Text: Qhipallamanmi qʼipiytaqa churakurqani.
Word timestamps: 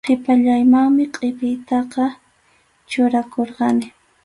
Qhipallamanmi 0.05 1.05
qʼipiytaqa 1.17 2.05
churakurqani. 2.89 3.87